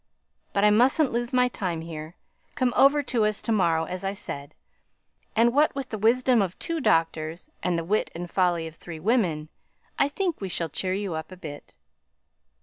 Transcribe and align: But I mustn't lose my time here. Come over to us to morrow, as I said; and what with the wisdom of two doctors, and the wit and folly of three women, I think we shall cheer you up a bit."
But 0.51 0.63
I 0.63 0.71
mustn't 0.71 1.11
lose 1.11 1.31
my 1.31 1.47
time 1.47 1.81
here. 1.81 2.15
Come 2.55 2.73
over 2.75 3.03
to 3.03 3.23
us 3.23 3.39
to 3.43 3.51
morrow, 3.51 3.83
as 3.85 4.03
I 4.03 4.13
said; 4.13 4.55
and 5.35 5.53
what 5.53 5.75
with 5.75 5.89
the 5.89 5.97
wisdom 5.99 6.41
of 6.41 6.57
two 6.57 6.81
doctors, 6.81 7.51
and 7.61 7.77
the 7.77 7.83
wit 7.85 8.09
and 8.15 8.27
folly 8.27 8.65
of 8.65 8.73
three 8.73 8.99
women, 8.99 9.49
I 9.99 10.07
think 10.07 10.41
we 10.41 10.49
shall 10.49 10.69
cheer 10.69 10.93
you 10.95 11.13
up 11.13 11.31
a 11.31 11.37
bit." 11.37 11.75